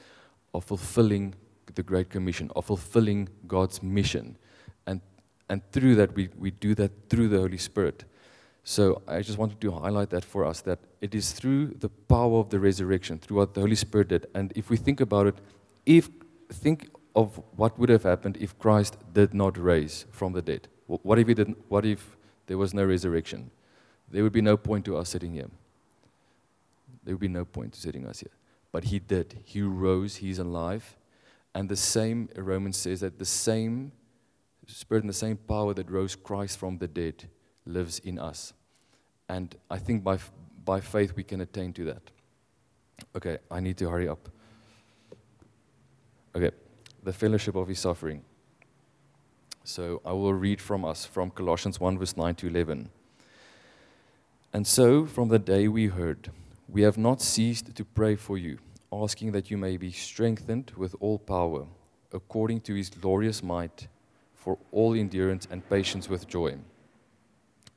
[0.55, 1.35] of fulfilling
[1.75, 4.37] the Great Commission, of fulfilling God's mission.
[4.87, 5.01] And,
[5.49, 8.05] and through that, we, we do that through the Holy Spirit.
[8.65, 12.39] So I just wanted to highlight that for us that it is through the power
[12.39, 14.27] of the resurrection, through what the Holy Spirit did.
[14.35, 15.35] And if we think about it,
[15.85, 16.09] if
[16.53, 20.69] think of what would have happened if Christ did not raise from the dead.
[20.87, 21.59] What if he didn't?
[21.69, 23.51] What if there was no resurrection?
[24.11, 25.49] There would be no point to us sitting here.
[27.05, 28.31] There would be no point to sitting us here.
[28.71, 29.41] But he did.
[29.45, 30.17] He rose.
[30.17, 30.97] He's alive.
[31.55, 33.93] And the same, Romans says that the same
[34.67, 37.29] spirit and the same power that rose Christ from the dead
[37.67, 38.53] lives in us.
[39.29, 40.19] And I think by,
[40.65, 42.03] by faith we can attain to that.
[43.17, 44.29] Okay, I need to hurry up.
[46.35, 46.51] Okay,
[47.03, 48.23] the fellowship of his suffering.
[49.65, 52.89] So I will read from us from Colossians 1, verse 9 to 11.
[54.55, 56.31] And so, from the day we heard,
[56.69, 58.59] we have not ceased to pray for you
[58.93, 61.67] asking that you may be strengthened with all power,
[62.13, 63.89] according to his glorious might,
[64.35, 66.57] for all endurance and patience with joy.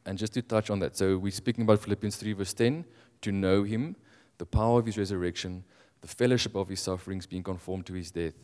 [0.06, 2.86] And just to touch on that, so we're speaking about Philippians 3, verse 10,
[3.22, 3.96] to know him,
[4.38, 5.64] the power of his resurrection,
[6.02, 8.36] the fellowship of his sufferings, being conformed to his death.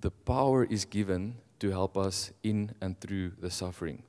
[0.00, 4.02] The power is given to help us in and through the suffering,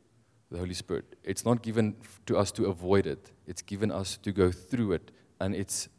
[0.51, 1.15] the Holy Spirit.
[1.23, 1.95] It's not given
[2.27, 5.89] to us to avoid it, it's given us to go through it, and it's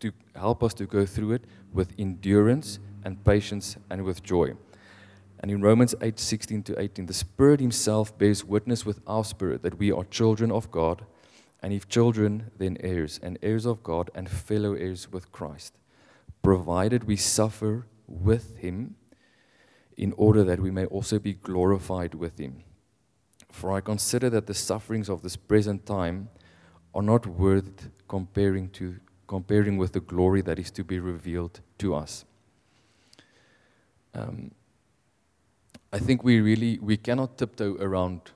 [0.00, 4.52] to help us to go through it with endurance and patience and with joy.
[5.40, 9.62] And in Romans 8 16 to 18, the Spirit Himself bears witness with our spirit
[9.62, 11.04] that we are children of God,
[11.62, 15.74] and if children, then heirs, and heirs of God, and fellow heirs with Christ,
[16.42, 18.96] provided we suffer with Him,
[19.98, 22.62] in order that we may also be glorified with him.
[23.50, 26.28] For I consider that the sufferings of this present time
[26.94, 31.94] are not worth comparing to comparing with the glory that is to be revealed to
[31.94, 32.24] us.
[34.14, 34.50] Um,
[35.92, 38.32] I think we really we cannot tiptoe around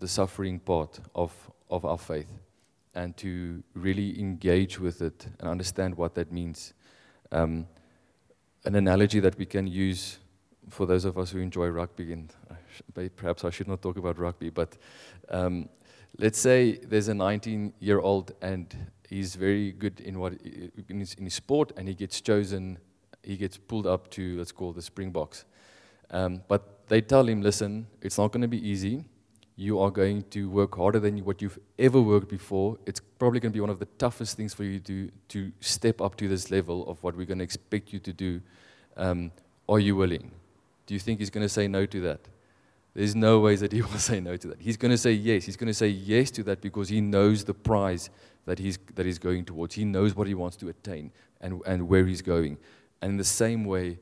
[0.00, 1.32] the suffering part of,
[1.70, 2.30] of our faith
[2.94, 6.74] and to really engage with it and understand what that means.
[7.30, 7.66] Um,
[8.64, 10.18] an analogy that we can use
[10.68, 12.32] for those of us who enjoy rugby, and
[12.96, 14.76] I perhaps I should not talk about rugby, but
[15.30, 15.68] um,
[16.18, 18.74] let's say there's a 19 year old and
[19.12, 20.32] he's very good in what
[20.88, 22.78] in his, in his sport and he gets chosen,
[23.22, 25.44] he gets pulled up to, let's call the Springboks.
[26.10, 29.04] Um, but they tell him, listen, it's not going to be easy.
[29.56, 32.78] You are going to work harder than what you've ever worked before.
[32.86, 36.00] It's probably going to be one of the toughest things for you to, to step
[36.00, 38.40] up to this level of what we're going to expect you to do.
[38.96, 39.30] Um,
[39.68, 40.30] are you willing?
[40.86, 42.20] Do you think he's going to say no to that?
[42.94, 44.60] There's no ways that he will say no to that.
[44.60, 45.44] He's going to say yes.
[45.44, 48.10] He's going to say yes to that because he knows the prize
[48.44, 49.74] that he's, that he's going towards.
[49.74, 52.58] He knows what he wants to attain and, and where he's going.
[53.00, 53.98] And in the same way,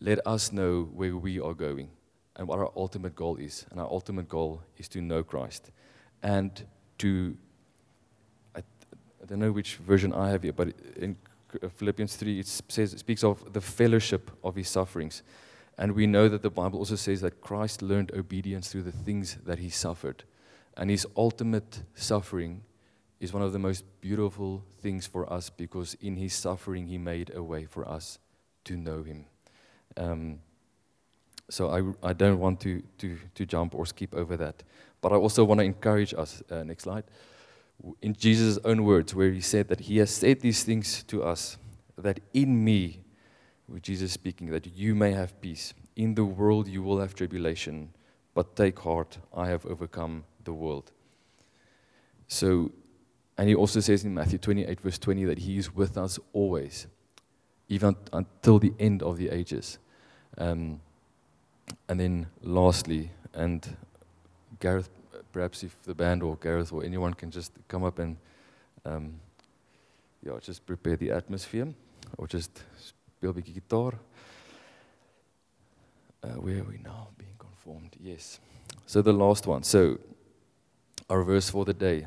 [0.00, 1.90] let us know where we are going
[2.36, 3.66] and what our ultimate goal is.
[3.70, 5.70] And our ultimate goal is to know Christ
[6.22, 6.64] and
[6.98, 7.36] to,
[8.54, 11.16] I, I don't know which version I have here, but in
[11.76, 15.22] Philippians 3, it says, it speaks of the fellowship of his sufferings.
[15.78, 19.38] And we know that the Bible also says that Christ learned obedience through the things
[19.44, 20.24] that he suffered.
[20.76, 22.62] And his ultimate suffering
[23.20, 27.32] is one of the most beautiful things for us because in his suffering, he made
[27.34, 28.18] a way for us
[28.64, 29.24] to know him.
[29.96, 30.40] Um,
[31.48, 34.62] so I, I don't want to, to, to jump or skip over that.
[35.00, 36.42] But I also want to encourage us.
[36.50, 37.04] Uh, next slide.
[38.02, 41.58] In Jesus' own words, where he said that he has said these things to us,
[41.96, 43.00] that in me,
[43.68, 45.74] with Jesus speaking, that you may have peace.
[45.94, 47.90] In the world you will have tribulation,
[48.34, 50.90] but take heart, I have overcome the world.
[52.28, 52.72] So,
[53.38, 56.86] and he also says in Matthew 28, verse 20, that he is with us always,
[57.68, 59.78] even until the end of the ages.
[60.38, 60.80] Um,
[61.88, 63.76] and then lastly, and
[64.60, 64.88] Gareth,
[65.32, 68.16] perhaps if the band or Gareth or anyone can just come up and
[68.84, 69.20] um,
[70.22, 71.68] yeah, just prepare the atmosphere
[72.16, 72.62] or just
[73.22, 73.98] 'n bietjie gitaar.
[76.22, 77.08] Uh, where are we now?
[77.18, 77.96] Being conformed.
[78.00, 78.40] Yes.
[78.86, 79.62] So the last one.
[79.62, 79.98] So
[81.10, 82.06] our verse for the day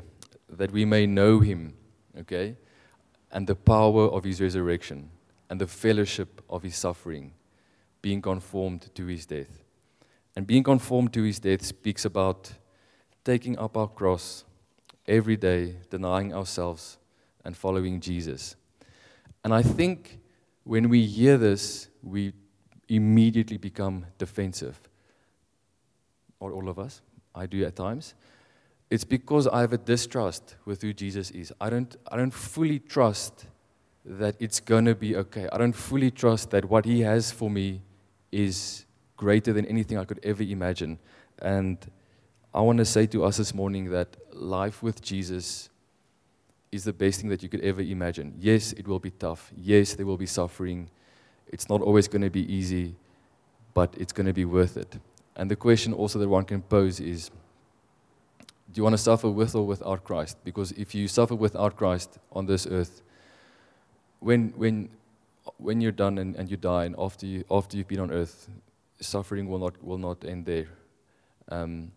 [0.50, 1.74] that we may know him,
[2.18, 2.56] okay?
[3.30, 5.10] And the power of his resurrection
[5.48, 7.32] and the fellowship of his suffering,
[8.02, 9.64] being conformed to his death.
[10.36, 12.52] And being conformed to his death speaks about
[13.24, 14.44] taking up our cross
[15.06, 16.98] every day, denying ourselves,
[17.44, 18.56] and following Jesus.
[19.44, 20.20] And I think
[20.64, 22.32] when we hear this, we
[22.88, 24.78] immediately become defensive.
[26.38, 27.02] Or all of us.
[27.34, 28.14] I do at times.
[28.90, 31.52] It's because I have a distrust with who Jesus is.
[31.60, 33.46] I don't, I don't fully trust
[34.04, 35.48] that it's going to be okay.
[35.52, 37.82] I don't fully trust that what He has for me
[38.32, 38.84] is
[39.16, 40.98] greater than anything I could ever imagine.
[41.40, 41.78] And
[42.52, 45.70] I want to say to us this morning that life with Jesus
[46.72, 48.34] is the best thing that you could ever imagine.
[48.38, 49.52] Yes, it will be tough.
[49.56, 50.90] Yes, there will be suffering.
[51.48, 52.96] It's not always going to be easy,
[53.72, 54.98] but it's going to be worth it.
[55.36, 57.30] And the question also that one can pose is
[58.72, 60.36] do you want to suffer with or without Christ?
[60.44, 63.02] Because if you suffer without Christ on this earth,
[64.20, 64.90] when, when,
[65.56, 68.48] when you're done and, and you die, and after, you, after you've been on earth,
[69.00, 70.68] suffering will not, will not end there.
[71.48, 71.92] Um,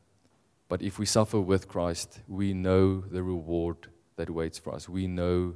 [0.67, 3.77] but if we suffer with Christ, we know the reward
[4.15, 4.89] that waits for us.
[4.89, 5.55] We know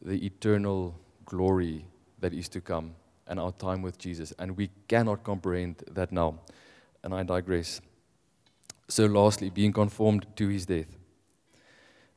[0.00, 1.84] the eternal glory
[2.20, 2.94] that is to come
[3.26, 4.32] and our time with Jesus.
[4.38, 6.38] And we cannot comprehend that now.
[7.02, 7.80] And I digress.
[8.88, 10.96] So, lastly, being conformed to his death.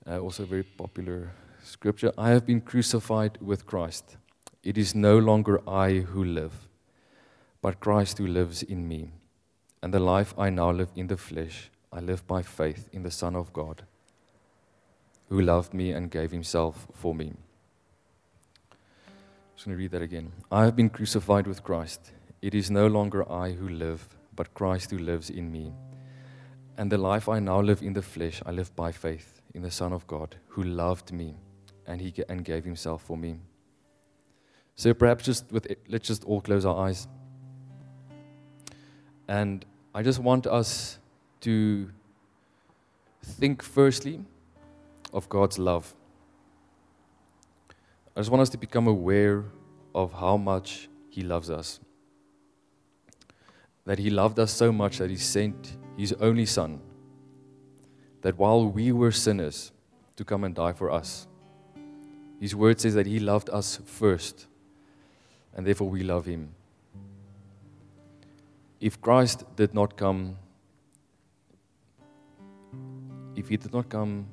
[0.07, 1.31] Uh, also, a very popular
[1.63, 2.13] scripture.
[2.17, 4.17] I have been crucified with Christ.
[4.63, 6.67] It is no longer I who live,
[7.61, 9.11] but Christ who lives in me.
[9.83, 13.11] And the life I now live in the flesh, I live by faith in the
[13.11, 13.83] Son of God,
[15.29, 17.33] who loved me and gave himself for me.
[18.71, 18.77] I'm
[19.55, 20.31] just going to read that again.
[20.51, 22.11] I have been crucified with Christ.
[22.41, 25.73] It is no longer I who live, but Christ who lives in me.
[26.77, 29.71] And the life I now live in the flesh, I live by faith in the
[29.71, 31.35] Son of God, who loved me
[31.85, 33.39] and he and gave himself for me.
[34.75, 37.07] So perhaps just with it, let's just all close our eyes.
[39.27, 40.97] And I just want us
[41.41, 41.89] to
[43.23, 44.21] think firstly
[45.13, 45.93] of God's love.
[48.15, 49.45] I just want us to become aware
[49.93, 51.79] of how much He loves us.
[53.85, 56.79] that He loved us so much that He sent His only Son,
[58.23, 59.71] that while we were sinners,
[60.15, 61.27] to come and die for us.
[62.39, 64.47] His word says that He loved us first,
[65.53, 66.55] and therefore we love Him.
[68.79, 70.37] If Christ did not come,
[73.35, 74.25] if He did not come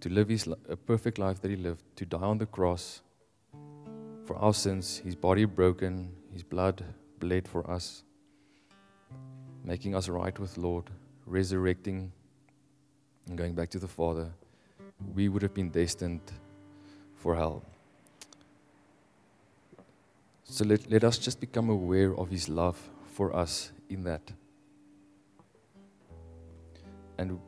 [0.00, 3.00] to live his, a perfect life that He lived, to die on the cross
[4.26, 6.84] for our sins, His body broken, His blood
[7.18, 8.02] bled for us,
[9.66, 10.84] making us right with Lord,
[11.26, 12.12] resurrecting
[13.26, 14.30] and going back to the Father,
[15.14, 16.20] we would have been destined
[17.16, 17.62] for hell.
[20.44, 22.80] So let, let us just become aware of His love
[23.12, 24.22] for us in that.
[27.18, 27.40] And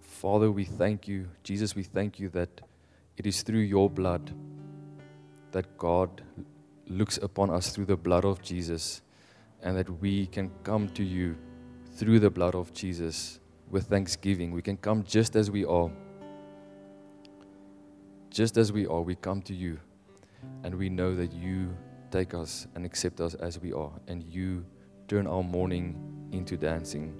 [0.00, 2.60] Father, we thank you, Jesus, we thank you that
[3.16, 4.30] it is through your blood
[5.50, 6.22] that God
[6.86, 9.02] looks upon us through the blood of Jesus,
[9.62, 11.36] and that we can come to you
[11.94, 14.52] through the blood of Jesus with thanksgiving.
[14.52, 15.90] We can come just as we are.
[18.30, 19.78] Just as we are, we come to you,
[20.62, 21.76] and we know that you
[22.10, 24.64] take us and accept us as we are, and you
[25.08, 27.12] turn our mourning into dancing.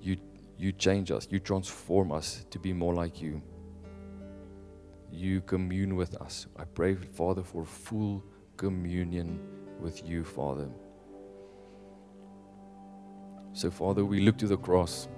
[0.00, 0.16] You,
[0.58, 3.40] you change us, you transform us to be more like you.
[5.12, 6.46] You commune with us.
[6.56, 8.24] I pray, Father, for full
[8.56, 9.40] communion
[9.80, 10.68] with you, Father.
[13.54, 15.08] So, Father, we look to the cross.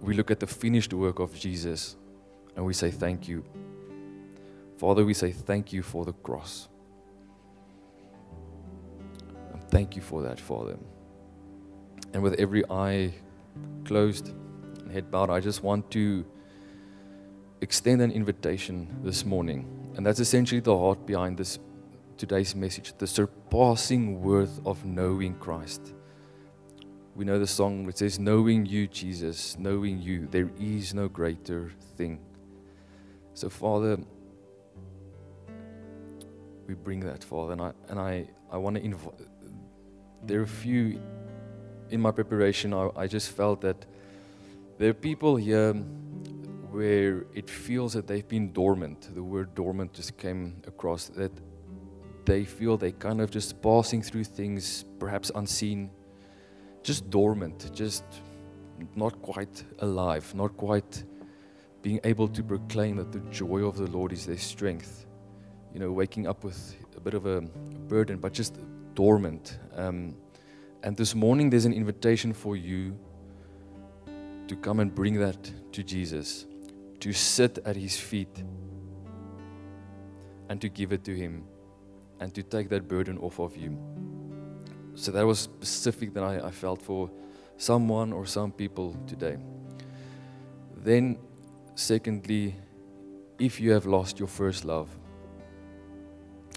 [0.00, 1.96] We look at the finished work of Jesus
[2.56, 3.44] and we say thank you.
[4.78, 6.68] Father, we say thank you for the cross.
[9.52, 10.76] And thank you for that, Father.
[12.12, 13.14] And with every eye
[13.84, 14.28] closed
[14.80, 16.24] and head bowed, I just want to
[17.60, 19.66] extend an invitation this morning.
[19.96, 21.58] And that's essentially the heart behind this
[22.16, 25.94] today's message, the surpassing worth of knowing Christ.
[27.14, 31.70] We know the song which says, Knowing you, Jesus, knowing you, there is no greater
[31.96, 32.20] thing.
[33.34, 33.98] So, Father,
[36.66, 39.14] we bring that, Father, and I, and I, I want to invite.
[40.24, 41.00] There are a few
[41.92, 43.84] in my preparation, I, I just felt that
[44.78, 49.14] there are people here where it feels that they've been dormant.
[49.14, 51.32] The word dormant just came across that
[52.24, 55.90] they feel they kind of just passing through things, perhaps unseen,
[56.82, 58.04] just dormant, just
[58.96, 61.04] not quite alive, not quite
[61.82, 65.06] being able to proclaim that the joy of the Lord is their strength.
[65.74, 68.58] You know, waking up with a bit of a burden, but just
[68.94, 69.58] dormant.
[69.74, 70.14] Um,
[70.82, 72.98] and this morning, there's an invitation for you
[74.48, 76.46] to come and bring that to Jesus,
[77.00, 78.42] to sit at his feet
[80.48, 81.44] and to give it to him
[82.20, 83.78] and to take that burden off of you.
[84.94, 87.10] So that was specific that I, I felt for
[87.56, 89.36] someone or some people today.
[90.76, 91.18] Then,
[91.74, 92.54] secondly,
[93.38, 94.88] if you have lost your first love,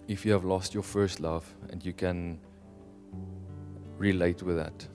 [0.07, 2.39] if you have lost your first love and you can
[3.97, 4.87] relate with that,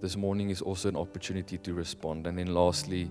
[0.00, 2.26] this morning is also an opportunity to respond.
[2.26, 3.10] And then, lastly,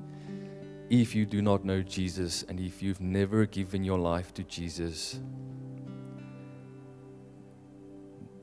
[0.90, 5.20] if you do not know Jesus and if you've never given your life to Jesus,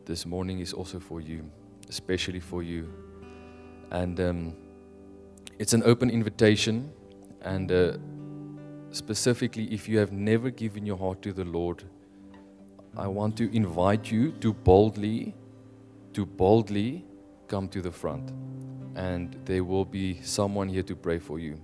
[0.06, 1.50] this morning is also for you,
[1.88, 2.92] especially for you.
[3.90, 4.56] And um,
[5.58, 6.92] it's an open invitation.
[7.42, 7.96] And uh,
[8.90, 11.84] specifically, if you have never given your heart to the Lord,
[12.96, 15.34] I want to invite you to boldly,
[16.12, 17.04] to boldly
[17.48, 18.32] come to the front.
[18.94, 21.60] And there will be someone here to pray for you.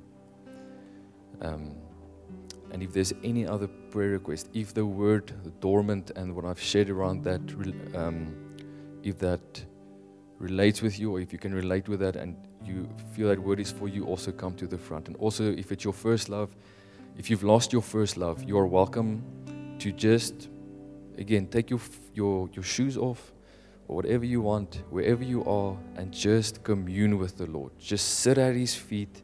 [1.41, 1.77] Um,
[2.73, 6.91] and if there's any other prayer request, if the word dormant and what I've shared
[6.91, 7.41] around that,
[7.95, 8.35] um,
[9.03, 9.65] if that
[10.39, 13.61] relates with you, or if you can relate with that and you feel that word
[13.61, 15.09] is for you, also come to the front.
[15.09, 16.55] And also, if it's your first love,
[17.19, 19.23] if you've lost your first love, you are welcome
[19.79, 20.49] to just,
[21.19, 21.81] again, take your,
[22.15, 23.33] your, your shoes off
[23.89, 27.73] or whatever you want, wherever you are, and just commune with the Lord.
[27.79, 29.23] Just sit at His feet.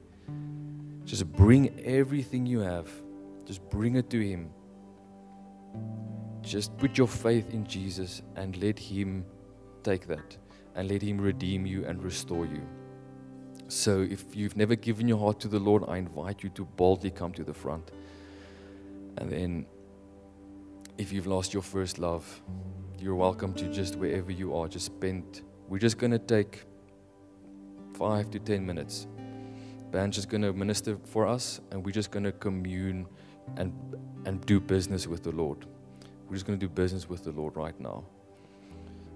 [1.05, 2.91] Just bring everything you have.
[3.45, 4.51] Just bring it to Him.
[6.43, 9.25] Just put your faith in Jesus and let Him
[9.83, 10.37] take that
[10.75, 12.63] and let Him redeem you and restore you.
[13.69, 17.11] So, if you've never given your heart to the Lord, I invite you to boldly
[17.11, 17.91] come to the front.
[19.19, 19.67] And then,
[20.99, 22.43] if you've lost your first love,
[23.01, 25.43] you're welcome to just wherever you are, just spend.
[25.69, 26.65] We're just going to take
[27.95, 29.09] five to ten minutes.
[29.91, 33.07] Band's just going to minister for us, and we're just going to commune
[33.57, 33.73] and,
[34.25, 35.67] and do business with the Lord.
[36.29, 38.05] We're just going to do business with the Lord right now.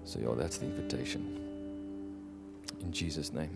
[0.03, 1.37] So, yeah, that's the invitation.
[2.79, 3.55] In Jesus' name.